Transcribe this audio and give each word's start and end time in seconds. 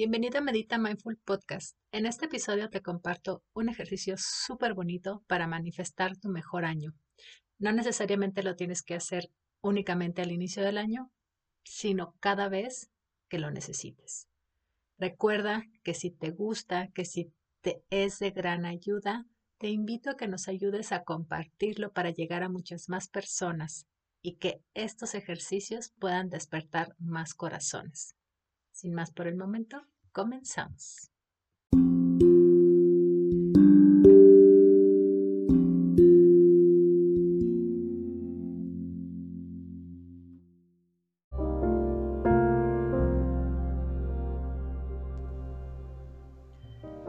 Bienvenido 0.00 0.38
a 0.38 0.40
Medita 0.40 0.78
Mindful 0.78 1.18
Podcast. 1.18 1.76
En 1.92 2.06
este 2.06 2.24
episodio 2.24 2.70
te 2.70 2.80
comparto 2.80 3.42
un 3.52 3.68
ejercicio 3.68 4.14
súper 4.16 4.72
bonito 4.72 5.22
para 5.26 5.46
manifestar 5.46 6.16
tu 6.16 6.30
mejor 6.30 6.64
año. 6.64 6.94
No 7.58 7.70
necesariamente 7.70 8.42
lo 8.42 8.56
tienes 8.56 8.82
que 8.82 8.94
hacer 8.94 9.30
únicamente 9.60 10.22
al 10.22 10.32
inicio 10.32 10.62
del 10.62 10.78
año, 10.78 11.10
sino 11.64 12.14
cada 12.18 12.48
vez 12.48 12.90
que 13.28 13.38
lo 13.38 13.50
necesites. 13.50 14.26
Recuerda 14.96 15.64
que 15.82 15.92
si 15.92 16.10
te 16.10 16.30
gusta, 16.30 16.88
que 16.94 17.04
si 17.04 17.30
te 17.60 17.82
es 17.90 18.20
de 18.20 18.30
gran 18.30 18.64
ayuda, 18.64 19.26
te 19.58 19.68
invito 19.68 20.08
a 20.08 20.16
que 20.16 20.28
nos 20.28 20.48
ayudes 20.48 20.92
a 20.92 21.04
compartirlo 21.04 21.92
para 21.92 22.08
llegar 22.08 22.42
a 22.42 22.48
muchas 22.48 22.88
más 22.88 23.08
personas 23.08 23.86
y 24.22 24.36
que 24.36 24.62
estos 24.72 25.14
ejercicios 25.14 25.92
puedan 25.98 26.30
despertar 26.30 26.94
más 26.98 27.34
corazones. 27.34 28.16
Sin 28.72 28.94
más 28.94 29.10
por 29.10 29.26
el 29.26 29.36
momento, 29.36 29.86
comenzamos. 30.12 31.10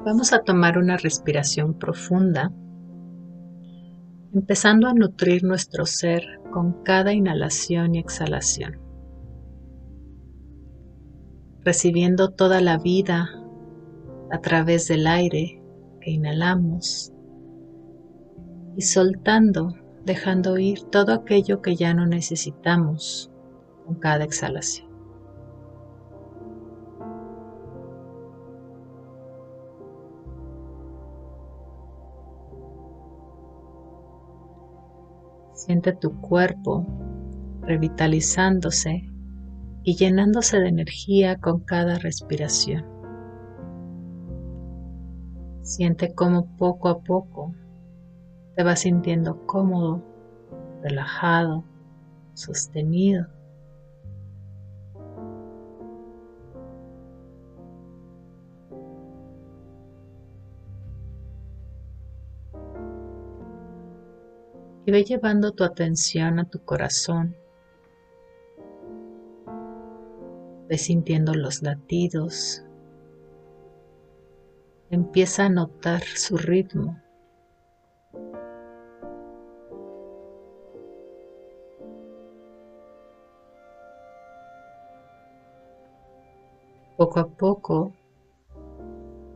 Vamos 0.03 0.33
a 0.33 0.43
tomar 0.43 0.77
una 0.77 0.97
respiración 0.97 1.77
profunda, 1.77 2.51
empezando 4.33 4.87
a 4.87 4.93
nutrir 4.93 5.43
nuestro 5.43 5.85
ser 5.85 6.23
con 6.51 6.83
cada 6.83 7.13
inhalación 7.13 7.95
y 7.95 7.99
exhalación 7.99 8.90
recibiendo 11.63 12.31
toda 12.31 12.61
la 12.61 12.77
vida 12.77 13.29
a 14.31 14.39
través 14.39 14.87
del 14.87 15.07
aire 15.07 15.61
que 15.99 16.11
inhalamos 16.11 17.13
y 18.75 18.81
soltando, 18.81 19.75
dejando 20.05 20.57
ir 20.57 20.81
todo 20.83 21.13
aquello 21.13 21.61
que 21.61 21.75
ya 21.75 21.93
no 21.93 22.07
necesitamos 22.07 23.31
con 23.85 23.95
cada 23.95 24.23
exhalación. 24.23 24.89
Siente 35.53 35.93
tu 35.93 36.19
cuerpo 36.21 36.87
revitalizándose 37.61 39.10
y 39.83 39.95
llenándose 39.95 40.59
de 40.59 40.67
energía 40.67 41.37
con 41.37 41.61
cada 41.61 41.97
respiración. 41.97 42.85
Siente 45.61 46.13
cómo 46.13 46.55
poco 46.57 46.89
a 46.89 47.01
poco 47.01 47.53
te 48.55 48.63
vas 48.63 48.81
sintiendo 48.81 49.45
cómodo, 49.45 50.03
relajado, 50.81 51.63
sostenido. 52.33 53.27
Y 64.83 64.91
ve 64.91 65.03
llevando 65.03 65.51
tu 65.51 65.63
atención 65.63 66.39
a 66.39 66.45
tu 66.45 66.59
corazón 66.65 67.35
Ve 70.71 70.77
sintiendo 70.77 71.33
los 71.33 71.63
latidos. 71.63 72.63
Empieza 74.89 75.47
a 75.47 75.49
notar 75.49 76.01
su 76.01 76.37
ritmo. 76.37 76.97
Poco 86.95 87.19
a 87.19 87.27
poco 87.27 87.91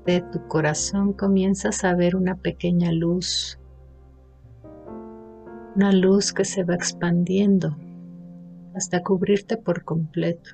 de 0.06 0.22
tu 0.22 0.48
corazón 0.48 1.12
comienzas 1.12 1.84
a 1.84 1.96
ver 1.96 2.16
una 2.16 2.38
pequeña 2.38 2.94
luz, 2.94 3.60
una 5.76 5.92
luz 5.92 6.32
que 6.32 6.46
se 6.46 6.64
va 6.64 6.76
expandiendo 6.76 7.76
hasta 8.74 9.04
cubrirte 9.04 9.58
por 9.58 9.84
completo. 9.84 10.52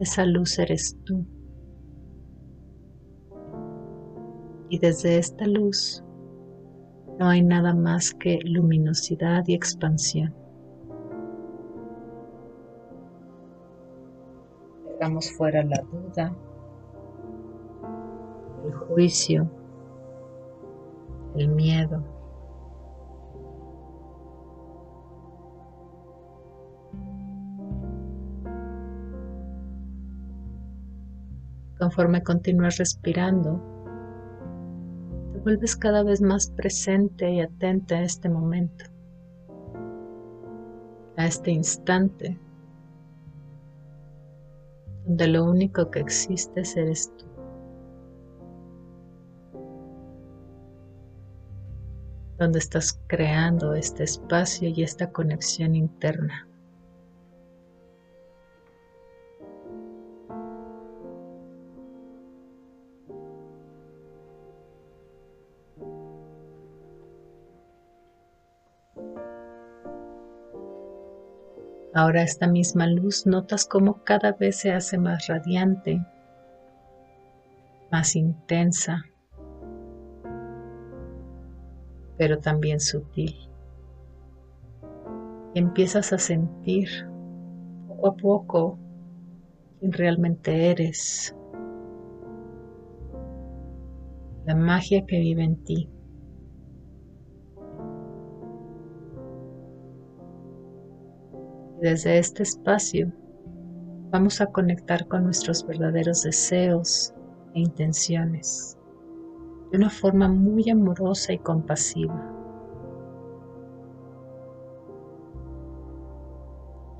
Esa 0.00 0.24
luz 0.24 0.58
eres 0.58 0.96
tú. 1.04 1.24
Y 4.68 4.78
desde 4.78 5.18
esta 5.18 5.44
luz 5.46 6.04
no 7.18 7.28
hay 7.28 7.42
nada 7.42 7.74
más 7.74 8.14
que 8.14 8.38
luminosidad 8.44 9.42
y 9.48 9.54
expansión. 9.54 10.32
Dejamos 14.86 15.32
fuera 15.32 15.64
la 15.64 15.82
duda, 15.90 16.36
el 18.64 18.72
juicio, 18.72 19.50
el 21.34 21.48
miedo. 21.48 22.17
Conforme 31.78 32.22
continúas 32.22 32.78
respirando, 32.78 33.62
te 35.32 35.38
vuelves 35.38 35.76
cada 35.76 36.02
vez 36.02 36.20
más 36.20 36.50
presente 36.50 37.30
y 37.30 37.40
atenta 37.40 37.96
a 37.96 38.02
este 38.02 38.28
momento, 38.28 38.84
a 41.16 41.26
este 41.26 41.52
instante, 41.52 42.38
donde 45.06 45.28
lo 45.28 45.44
único 45.44 45.90
que 45.90 46.00
existe 46.00 46.62
eres 46.76 47.12
tú. 47.16 47.28
donde 52.38 52.60
estás 52.60 53.00
creando 53.08 53.74
este 53.74 54.04
espacio 54.04 54.68
y 54.68 54.84
esta 54.84 55.10
conexión 55.10 55.74
interna. 55.74 56.47
Ahora 71.94 72.22
esta 72.22 72.46
misma 72.46 72.86
luz 72.86 73.26
notas 73.26 73.66
cómo 73.66 74.04
cada 74.04 74.32
vez 74.32 74.56
se 74.56 74.72
hace 74.72 74.98
más 74.98 75.26
radiante, 75.26 76.04
más 77.90 78.14
intensa, 78.14 79.04
pero 82.18 82.38
también 82.38 82.80
sutil. 82.80 83.34
empiezas 85.54 86.12
a 86.12 86.18
sentir 86.18 86.88
poco 87.88 88.08
a 88.08 88.16
poco 88.16 88.78
quién 89.78 89.92
realmente 89.92 90.70
eres, 90.70 91.34
la 94.44 94.54
magia 94.54 95.04
que 95.06 95.18
vive 95.18 95.44
en 95.44 95.64
ti. 95.64 95.90
Desde 101.80 102.18
este 102.18 102.42
espacio 102.42 103.12
vamos 104.10 104.40
a 104.40 104.46
conectar 104.46 105.06
con 105.06 105.24
nuestros 105.24 105.66
verdaderos 105.66 106.22
deseos 106.22 107.14
e 107.54 107.60
intenciones 107.60 108.76
de 109.70 109.78
una 109.78 109.90
forma 109.90 110.28
muy 110.28 110.68
amorosa 110.70 111.32
y 111.32 111.38
compasiva. 111.38 112.34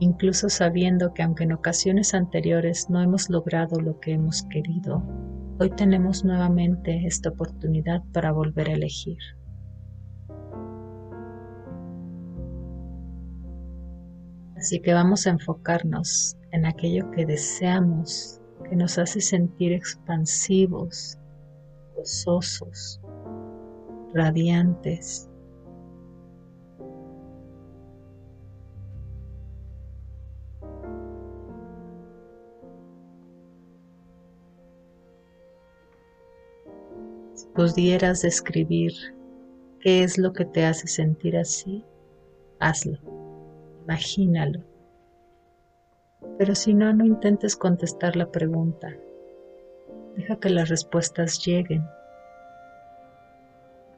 Incluso 0.01 0.49
sabiendo 0.49 1.13
que 1.13 1.23
aunque 1.23 1.45
en 1.45 1.53
ocasiones 1.53 2.15
anteriores 2.15 2.89
no 2.89 3.01
hemos 3.01 3.31
logrado 3.31 3.81
lo 3.81 3.99
que 3.99 4.13
hemos 4.13 4.45
querido, 4.45 5.03
hoy 5.59 5.71
tenemos 5.71 6.25
nuevamente 6.25 7.05
esta 7.05 7.31
oportunidad 7.31 8.05
para 8.13 8.31
volver 8.31 8.69
a 8.69 8.75
elegir. 8.75 9.19
Así 14.59 14.81
que 14.81 14.93
vamos 14.93 15.25
a 15.27 15.31
enfocarnos 15.31 16.37
en 16.51 16.67
aquello 16.67 17.09
que 17.13 17.25
deseamos, 17.25 18.41
que 18.69 18.75
nos 18.75 18.99
hace 18.99 19.21
sentir 19.21 19.73
expansivos, 19.73 21.17
gozosos, 21.95 23.01
radiantes. 24.13 25.31
Si 37.35 37.47
pudieras 37.55 38.23
describir 38.23 38.93
qué 39.79 40.03
es 40.03 40.19
lo 40.19 40.33
que 40.33 40.45
te 40.45 40.67
hace 40.67 40.89
sentir 40.89 41.37
así, 41.37 41.85
hazlo 42.59 43.18
imagínalo. 43.89 44.61
Pero 46.39 46.55
si 46.55 46.75
no, 46.75 46.93
no 46.93 47.07
intentes 47.07 47.57
contestar 47.57 48.17
la 48.17 48.31
pregunta. 48.31 48.95
Deja 50.15 50.37
que 50.37 50.51
las 50.51 50.69
respuestas 50.69 51.45
lleguen. 51.45 51.83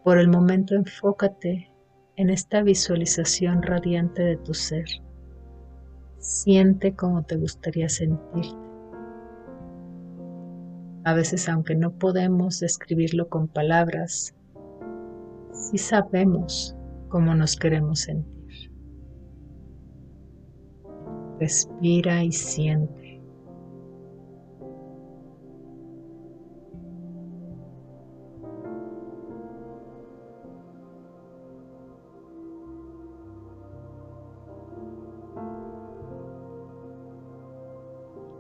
Por 0.05 0.19
el 0.19 0.29
momento 0.29 0.77
enfócate 0.77 1.73
en 2.17 2.31
esta 2.31 2.63
visualización 2.63 3.63
radiante 3.63 4.23
de 4.23 4.37
tu 4.37 4.55
ser. 4.55 4.87
Siente 6.19 6.95
cómo 6.95 7.25
te 7.25 7.37
gustaría 7.37 7.89
sentirte. 7.89 8.57
A 11.03 11.15
veces, 11.15 11.49
aunque 11.49 11.75
no 11.75 11.93
podemos 11.93 12.61
describirlo 12.61 13.29
con 13.29 13.49
palabras, 13.49 14.35
sí 15.53 15.79
sabemos 15.79 16.77
cómo 17.09 17.35
nos 17.35 17.57
queremos 17.57 18.01
sentir. 18.01 18.40
Respira 21.41 22.23
y 22.23 22.33
siente. 22.33 23.19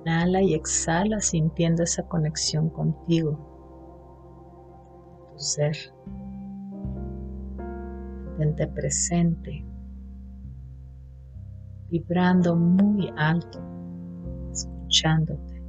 Inhala 0.05 0.43
y 0.43 0.52
exhala 0.52 1.20
sintiendo 1.23 1.82
esa 1.82 2.02
conexión 2.06 2.69
contigo, 2.69 3.38
tu 5.32 5.38
ser. 5.38 5.76
Mantente 8.37 8.67
presente, 8.67 9.69
vibrando 11.90 12.56
muy 12.56 13.12
alto, 13.16 13.60
escuchándote. 14.52 15.62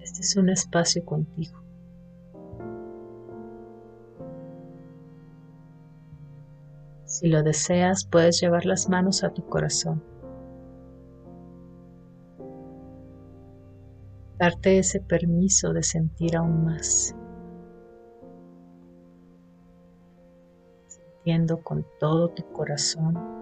Este 0.00 0.20
es 0.20 0.36
un 0.36 0.48
espacio 0.50 1.04
contigo. 1.04 1.62
Si 7.04 7.28
lo 7.28 7.42
deseas, 7.42 8.04
puedes 8.04 8.40
llevar 8.40 8.64
las 8.64 8.88
manos 8.88 9.22
a 9.22 9.30
tu 9.30 9.44
corazón 9.46 10.02
darte 14.42 14.76
ese 14.76 14.98
permiso 14.98 15.72
de 15.72 15.84
sentir 15.84 16.36
aún 16.36 16.64
más, 16.64 17.14
sintiendo 20.88 21.62
con 21.62 21.86
todo 22.00 22.28
tu 22.30 22.42
corazón. 22.52 23.41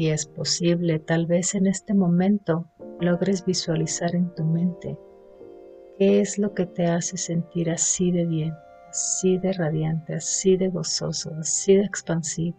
Si 0.00 0.08
es 0.08 0.24
posible, 0.24 0.98
tal 0.98 1.26
vez 1.26 1.54
en 1.54 1.66
este 1.66 1.92
momento 1.92 2.64
logres 3.00 3.44
visualizar 3.44 4.14
en 4.14 4.34
tu 4.34 4.44
mente 4.44 4.98
qué 5.98 6.22
es 6.22 6.38
lo 6.38 6.54
que 6.54 6.64
te 6.64 6.86
hace 6.86 7.18
sentir 7.18 7.68
así 7.68 8.10
de 8.10 8.24
bien, 8.24 8.54
así 8.88 9.36
de 9.36 9.52
radiante, 9.52 10.14
así 10.14 10.56
de 10.56 10.70
gozoso, 10.70 11.34
así 11.38 11.74
de 11.74 11.84
expansivo. 11.84 12.56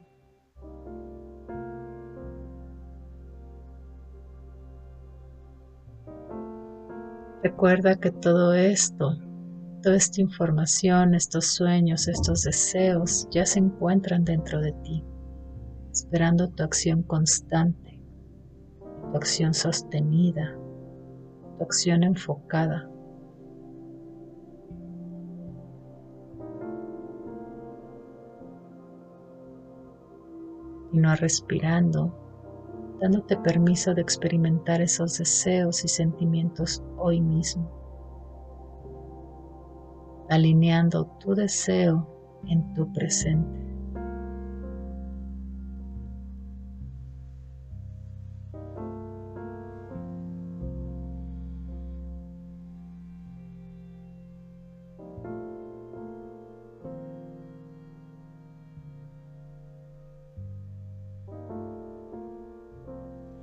Recuerda 7.41 7.95
que 7.95 8.11
todo 8.11 8.53
esto, 8.53 9.17
toda 9.81 9.95
esta 9.95 10.21
información, 10.21 11.15
estos 11.15 11.47
sueños, 11.47 12.07
estos 12.07 12.43
deseos 12.43 13.27
ya 13.31 13.47
se 13.47 13.57
encuentran 13.57 14.25
dentro 14.25 14.61
de 14.61 14.73
ti, 14.83 15.03
esperando 15.91 16.49
tu 16.49 16.63
acción 16.63 17.03
constante, 17.03 17.99
tu 19.11 19.17
acción 19.17 19.53
sostenida, 19.53 20.57
tu 21.57 21.63
acción 21.63 22.03
enfocada. 22.03 22.89
Y 30.93 30.97
no 30.97 31.15
respirando 31.15 32.21
dándote 33.01 33.35
permiso 33.38 33.95
de 33.95 34.01
experimentar 34.01 34.79
esos 34.79 35.17
deseos 35.17 35.83
y 35.83 35.88
sentimientos 35.88 36.83
hoy 36.97 37.19
mismo, 37.19 37.67
alineando 40.29 41.07
tu 41.19 41.33
deseo 41.33 42.07
en 42.45 42.73
tu 42.75 42.93
presente. 42.93 43.61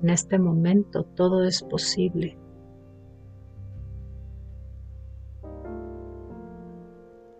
En 0.02 0.10
este 0.10 0.38
momento 0.38 1.04
todo 1.04 1.44
es 1.44 1.62
posible. 1.62 2.38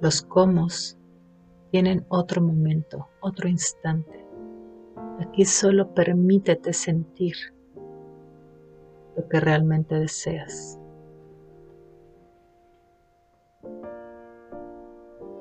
Los 0.00 0.22
comos 0.22 0.96
tienen 1.70 2.04
otro 2.08 2.40
momento, 2.40 3.08
otro 3.20 3.48
instante. 3.48 4.24
Aquí 5.20 5.44
solo 5.44 5.94
permítete 5.94 6.72
sentir 6.72 7.34
lo 9.16 9.28
que 9.28 9.40
realmente 9.40 9.96
deseas. 9.96 10.78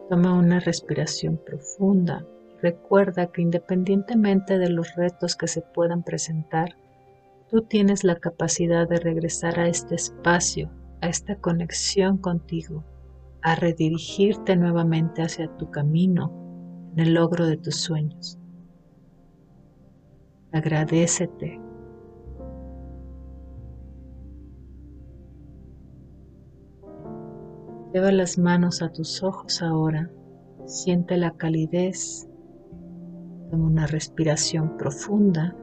Toma 0.10 0.34
una 0.34 0.60
respiración 0.60 1.38
profunda 1.38 2.26
y 2.50 2.58
recuerda 2.62 3.28
que 3.28 3.42
independientemente 3.42 4.58
de 4.58 4.70
los 4.70 4.96
retos 4.96 5.36
que 5.36 5.48
se 5.48 5.62
puedan 5.62 6.02
presentar, 6.02 6.76
Tú 7.50 7.62
tienes 7.62 8.04
la 8.04 8.16
capacidad 8.18 8.90
de 8.90 8.98
regresar 8.98 9.58
a 9.58 9.70
este 9.70 9.96
espacio, 9.96 10.70
a 11.02 11.08
esta 11.08 11.38
conexión 11.38 12.18
contigo, 12.18 12.84
a 13.42 13.56
redirigirte 13.56 14.58
nuevamente 14.58 15.22
hacia 15.22 15.48
tu 15.56 15.72
camino 15.72 16.90
en 16.94 17.00
el 17.00 17.14
logro 17.14 17.46
de 17.46 17.56
tus 17.56 17.78
sueños. 17.78 18.38
Agradecete. 20.52 21.62
Lleva 27.94 28.12
las 28.12 28.38
manos 28.38 28.82
a 28.82 28.92
tus 28.92 29.24
ojos 29.24 29.62
ahora. 29.62 30.12
Siente 30.66 31.16
la 31.16 31.32
calidez. 31.32 32.28
Toma 33.50 33.68
una 33.68 33.88
respiración 33.88 34.76
profunda. 34.76 35.56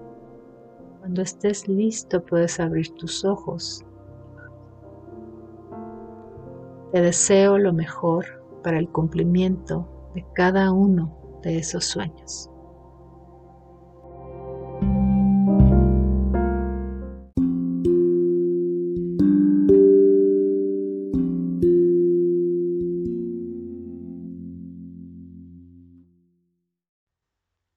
Cuando 1.05 1.21
estés 1.21 1.69
listo 1.69 2.25
puedes 2.25 2.59
abrir 2.59 2.89
tus 2.95 3.27
ojos. 3.27 3.85
Te 6.93 7.03
deseo 7.03 7.59
lo 7.59 7.75
mejor 7.75 8.25
para 8.63 8.79
el 8.79 8.89
cumplimiento 8.89 9.87
de 10.15 10.25
cada 10.33 10.73
uno 10.73 11.15
de 11.43 11.59
esos 11.59 11.85
sueños. 11.85 12.49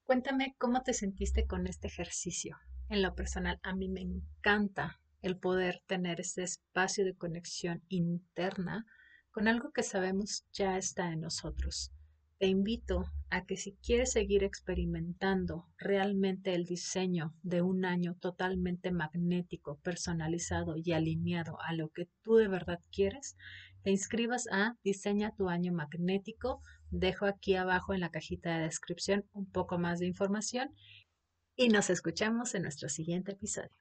Cuéntame 0.06 0.56
cómo 0.56 0.82
te 0.82 0.94
sentiste 0.94 1.46
con 1.46 1.66
este 1.66 1.88
ejercicio 1.88 2.56
en 2.88 3.02
lo 3.02 3.14
personal, 3.14 3.58
a 3.62 3.74
mí 3.74 3.88
me 3.88 4.00
encanta 4.00 5.00
el 5.22 5.36
poder 5.36 5.82
tener 5.86 6.20
ese 6.20 6.42
espacio 6.42 7.04
de 7.04 7.14
conexión 7.14 7.82
interna 7.88 8.86
con 9.30 9.48
algo 9.48 9.70
que 9.72 9.82
sabemos 9.82 10.44
ya 10.52 10.76
está 10.76 11.12
en 11.12 11.20
nosotros. 11.20 11.92
Te 12.38 12.46
invito 12.46 13.04
a 13.30 13.44
que 13.44 13.56
si 13.56 13.72
quieres 13.82 14.12
seguir 14.12 14.44
experimentando 14.44 15.66
realmente 15.76 16.54
el 16.54 16.64
diseño 16.64 17.34
de 17.42 17.62
un 17.62 17.84
año 17.84 18.16
totalmente 18.20 18.92
magnético, 18.92 19.80
personalizado 19.82 20.76
y 20.76 20.92
alineado 20.92 21.60
a 21.60 21.72
lo 21.72 21.88
que 21.88 22.08
tú 22.22 22.36
de 22.36 22.46
verdad 22.46 22.78
quieres, 22.92 23.36
te 23.82 23.90
inscribas 23.90 24.46
a 24.52 24.76
Diseña 24.84 25.34
tu 25.36 25.48
año 25.48 25.72
magnético. 25.72 26.60
Dejo 26.90 27.26
aquí 27.26 27.54
abajo 27.54 27.94
en 27.94 28.00
la 28.00 28.10
cajita 28.10 28.56
de 28.56 28.64
descripción 28.64 29.24
un 29.32 29.50
poco 29.50 29.78
más 29.78 29.98
de 29.98 30.06
información 30.06 30.70
y 31.58 31.68
nos 31.70 31.90
escuchamos 31.90 32.54
en 32.54 32.62
nuestro 32.62 32.88
siguiente 32.88 33.32
episodio. 33.32 33.72